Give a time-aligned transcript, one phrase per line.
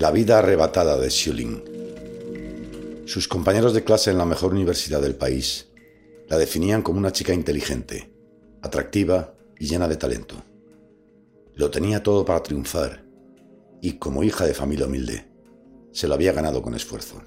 [0.00, 1.62] La vida arrebatada de Xiulin.
[3.04, 5.68] Sus compañeros de clase en la mejor universidad del país
[6.26, 8.10] la definían como una chica inteligente,
[8.62, 10.36] atractiva y llena de talento.
[11.52, 13.04] Lo tenía todo para triunfar
[13.82, 15.30] y, como hija de familia humilde,
[15.92, 17.20] se lo había ganado con esfuerzo.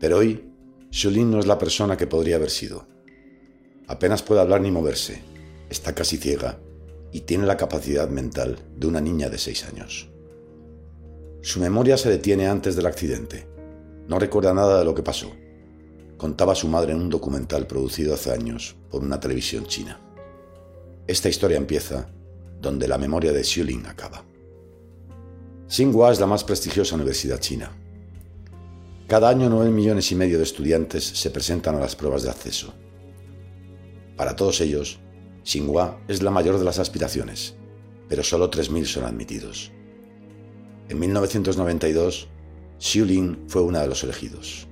[0.00, 0.50] Pero hoy,
[0.90, 2.88] Xiulin no es la persona que podría haber sido.
[3.88, 5.20] Apenas puede hablar ni moverse,
[5.68, 6.58] está casi ciega
[7.12, 10.15] y tiene la capacidad mental de una niña de seis años.
[11.46, 13.46] Su memoria se detiene antes del accidente.
[14.08, 15.30] No recuerda nada de lo que pasó.
[16.16, 20.00] Contaba su madre en un documental producido hace años por una televisión china.
[21.06, 22.08] Esta historia empieza
[22.60, 24.24] donde la memoria de Xiulin acaba.
[25.68, 27.70] Tsinghua es la más prestigiosa universidad china.
[29.06, 32.74] Cada año 9 millones y medio de estudiantes se presentan a las pruebas de acceso.
[34.16, 34.98] Para todos ellos,
[35.44, 37.54] Tsinghua es la mayor de las aspiraciones,
[38.08, 39.70] pero solo 3.000 son admitidos.
[40.88, 42.28] En 1992,
[42.78, 44.68] Xiulin fue una de los elegidos.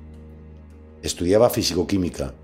[1.02, 2.34] Estudiaba físico-química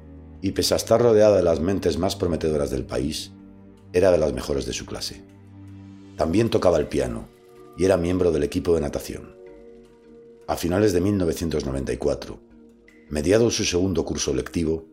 [0.42, 3.30] y pese a estar rodeada de las mentes más prometedoras del país,
[3.92, 5.22] era de las mejores de su clase.
[6.16, 7.28] También tocaba el piano
[7.76, 9.36] y era miembro del equipo de natación.
[10.48, 12.40] A finales de 1994,
[13.08, 14.84] mediado su segundo curso lectivo,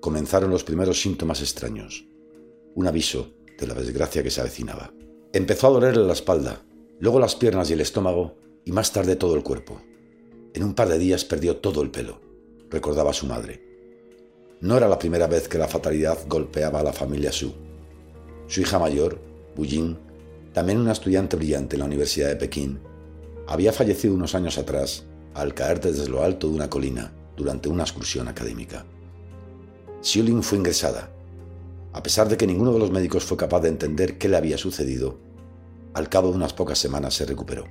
[0.00, 2.06] comenzaron los primeros síntomas extraños,
[2.74, 4.92] un aviso de la desgracia que se avecinaba.
[5.32, 6.62] Empezó a dolerle la espalda,
[7.02, 9.82] luego las piernas y el estómago, y más tarde todo el cuerpo.
[10.54, 12.20] En un par de días perdió todo el pelo,
[12.70, 13.60] recordaba su madre.
[14.60, 17.54] No era la primera vez que la fatalidad golpeaba a la familia Su.
[18.46, 19.18] Su hija mayor,
[19.56, 19.96] Bu Jing,
[20.52, 22.78] también una estudiante brillante en la Universidad de Pekín,
[23.48, 27.82] había fallecido unos años atrás al caer desde lo alto de una colina durante una
[27.82, 28.86] excursión académica.
[30.02, 31.10] Xiulin fue ingresada.
[31.94, 34.56] A pesar de que ninguno de los médicos fue capaz de entender qué le había
[34.56, 35.31] sucedido,
[35.94, 37.64] al cabo de unas pocas semanas se recuperó.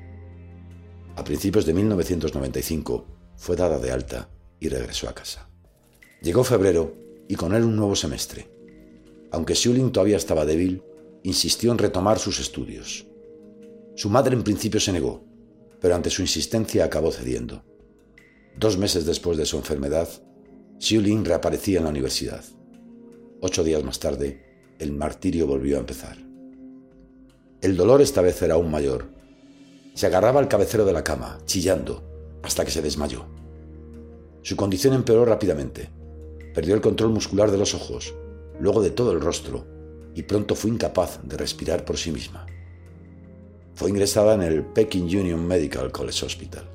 [1.15, 3.05] A principios de 1995
[3.35, 5.49] fue dada de alta y regresó a casa.
[6.21, 6.95] Llegó febrero
[7.27, 8.49] y con él un nuevo semestre.
[9.31, 10.83] Aunque Xiulin todavía estaba débil,
[11.23, 13.07] insistió en retomar sus estudios.
[13.95, 15.23] Su madre en principio se negó,
[15.79, 17.63] pero ante su insistencia acabó cediendo.
[18.57, 20.07] Dos meses después de su enfermedad,
[20.79, 22.43] Xiulin reaparecía en la universidad.
[23.39, 26.30] Ocho días más tarde, el martirio volvió a empezar.
[27.61, 29.05] El dolor esta vez era aún mayor.
[29.93, 32.01] Se agarraba al cabecero de la cama, chillando,
[32.41, 33.27] hasta que se desmayó.
[34.41, 35.91] Su condición empeoró rápidamente.
[36.55, 38.15] Perdió el control muscular de los ojos,
[38.59, 39.67] luego de todo el rostro,
[40.15, 42.47] y pronto fue incapaz de respirar por sí misma.
[43.75, 46.67] Fue ingresada en el Peking Union Medical College Hospital,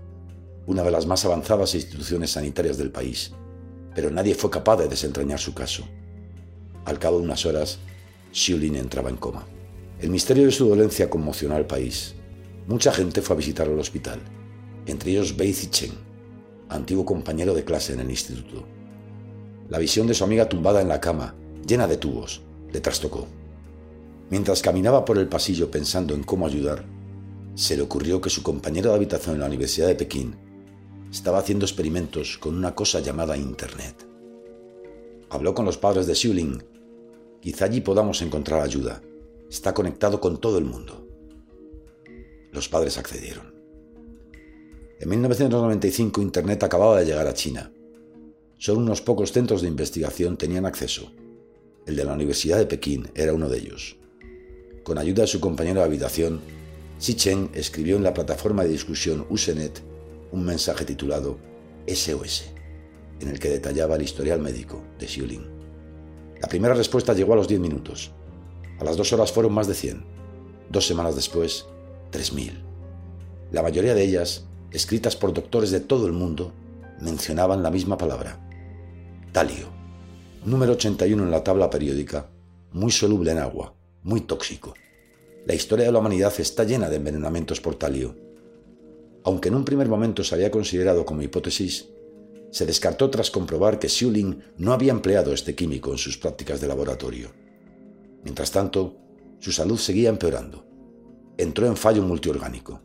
[0.67, 3.33] una de las más avanzadas instituciones sanitarias del país,
[3.93, 5.83] pero nadie fue capaz de desentrañar su caso.
[6.85, 7.81] Al cabo de unas horas,
[8.31, 9.56] Xiulin entraba en coma.
[9.99, 12.15] El misterio de su dolencia conmocionó al país.
[12.67, 14.21] Mucha gente fue a visitar al hospital,
[14.85, 15.93] entre ellos Bei Zichen,
[16.69, 18.67] antiguo compañero de clase en el instituto.
[19.71, 21.35] La visión de su amiga tumbada en la cama,
[21.67, 22.43] llena de tubos,
[22.73, 23.27] le trastocó.
[24.29, 26.85] Mientras caminaba por el pasillo pensando en cómo ayudar,
[27.55, 30.37] se le ocurrió que su compañero de habitación en la Universidad de Pekín
[31.11, 34.07] estaba haciendo experimentos con una cosa llamada Internet.
[35.31, 36.63] Habló con los padres de Xiulin.
[37.41, 39.01] Quizá allí podamos encontrar ayuda.
[39.57, 41.09] Está conectado con todo el mundo.
[42.53, 43.55] Los padres accedieron.
[45.01, 47.73] En 1995 Internet acababa de llegar a China.
[48.59, 51.11] Solo unos pocos centros de investigación tenían acceso
[51.87, 53.97] el de la Universidad de Pekín era uno de ellos.
[54.83, 56.41] Con ayuda de su compañero de habitación,
[56.99, 59.83] Xi Chen escribió en la plataforma de discusión Usenet
[60.33, 61.39] un mensaje titulado
[61.87, 62.51] SOS,
[63.21, 65.47] en el que detallaba el historial médico de Xiulin.
[66.43, 68.13] La primera respuesta llegó a los 10 minutos.
[68.79, 70.05] A las dos horas fueron más de 100.
[70.71, 71.67] Dos semanas después,
[72.13, 72.53] 3.000.
[73.53, 76.53] La mayoría de ellas, escritas por doctores de todo el mundo,
[77.01, 78.41] mencionaban la misma palabra,
[79.33, 79.77] talio
[80.47, 82.31] número 81 en la tabla periódica,
[82.71, 84.75] muy soluble en agua, muy tóxico.
[85.45, 88.15] La historia de la humanidad está llena de envenenamientos por talio.
[89.25, 91.89] Aunque en un primer momento se había considerado como hipótesis,
[92.53, 96.69] se descartó tras comprobar que Xiulin no había empleado este químico en sus prácticas de
[96.69, 97.31] laboratorio.
[98.27, 98.99] Mientras tanto,
[99.39, 100.67] su salud seguía empeorando.
[101.39, 102.83] Entró en fallo multiorgánico.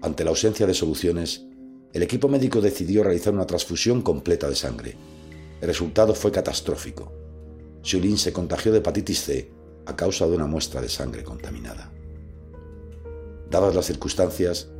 [0.00, 1.44] Ante la ausencia de soluciones,
[1.92, 4.96] el equipo médico decidió realizar una transfusión completa de sangre
[5.62, 7.12] el resultado fue catastrófico.
[7.84, 9.52] Xiulin se contagió de hepatitis C
[9.86, 11.92] a causa de una muestra de sangre contaminada.
[13.48, 14.70] Dadas las circunstancias,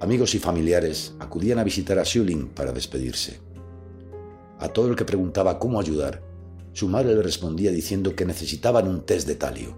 [0.00, 3.38] amigos y familiares acudían a visitar a Xiulin para despedirse.
[4.58, 6.20] A todo el que preguntaba cómo ayudar,
[6.78, 9.76] su madre le respondía diciendo que necesitaban un test de talio.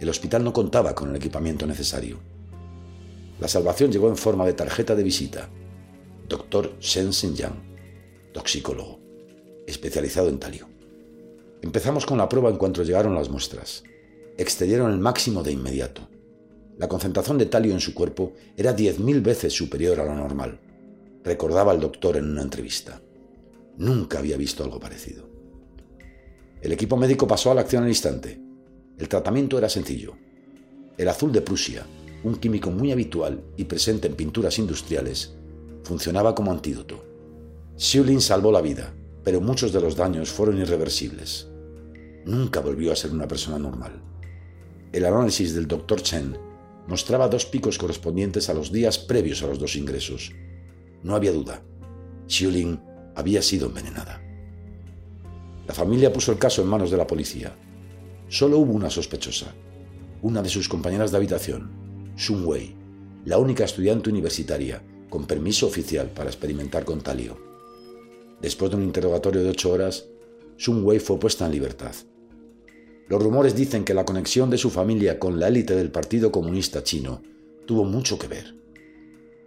[0.00, 2.18] El hospital no contaba con el equipamiento necesario.
[3.38, 5.48] La salvación llegó en forma de tarjeta de visita.
[6.28, 8.98] Doctor Shen Yang, toxicólogo,
[9.68, 10.68] especializado en talio.
[11.62, 13.84] Empezamos con la prueba en cuanto llegaron las muestras.
[14.36, 16.08] Excedieron el máximo de inmediato.
[16.76, 20.58] La concentración de talio en su cuerpo era 10.000 veces superior a lo normal,
[21.22, 23.00] recordaba el doctor en una entrevista.
[23.76, 25.35] Nunca había visto algo parecido.
[26.66, 28.40] El equipo médico pasó a la acción al instante.
[28.98, 30.14] El tratamiento era sencillo.
[30.98, 31.86] El azul de Prusia,
[32.24, 35.36] un químico muy habitual y presente en pinturas industriales,
[35.84, 37.04] funcionaba como antídoto.
[37.76, 38.92] Xiulin salvó la vida,
[39.22, 41.46] pero muchos de los daños fueron irreversibles.
[42.24, 44.02] Nunca volvió a ser una persona normal.
[44.92, 46.02] El análisis del Dr.
[46.02, 46.36] Chen
[46.88, 50.32] mostraba dos picos correspondientes a los días previos a los dos ingresos.
[51.04, 51.62] No había duda.
[52.26, 52.80] Xiulin
[53.14, 54.25] había sido envenenada.
[55.66, 57.56] La familia puso el caso en manos de la policía.
[58.28, 59.54] Solo hubo una sospechosa,
[60.22, 62.74] una de sus compañeras de habitación, Sun Wei,
[63.24, 67.36] la única estudiante universitaria con permiso oficial para experimentar con talio.
[68.40, 70.06] Después de un interrogatorio de ocho horas,
[70.56, 71.94] Sun Wei fue puesta en libertad.
[73.08, 76.82] Los rumores dicen que la conexión de su familia con la élite del Partido Comunista
[76.82, 77.22] Chino
[77.66, 78.54] tuvo mucho que ver.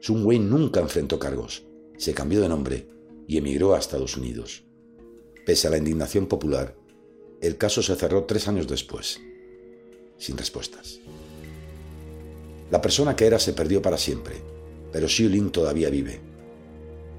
[0.01, 1.65] Sun Wei nunca enfrentó cargos,
[1.97, 2.87] se cambió de nombre
[3.27, 4.68] y emigró a Estados Unidos.
[5.49, 6.75] Pese a la indignación popular,
[7.41, 9.19] el caso se cerró tres años después,
[10.19, 10.99] sin respuestas.
[12.69, 14.35] La persona que era se perdió para siempre,
[14.91, 16.21] pero Xiu Ling todavía vive.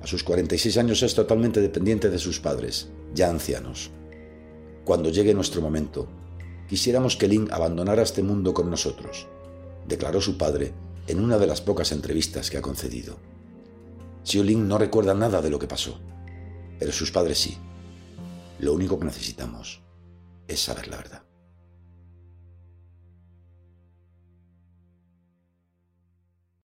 [0.01, 2.87] A sus 46 años es totalmente dependiente de sus padres,
[3.17, 3.91] ya ancianos.
[4.85, 6.07] Cuando llegue nuestro momento,
[6.69, 9.27] quisiéramos que Ling abandonara este mundo con nosotros,
[9.89, 10.73] declaró su padre
[11.09, 13.17] en una de las pocas entrevistas que ha concedido.
[14.23, 15.99] Xiu Ling no recuerda nada de lo que pasó,
[16.79, 17.59] pero sus padres sí.
[18.61, 19.83] Lo único que necesitamos
[20.47, 21.23] es saber la verdad.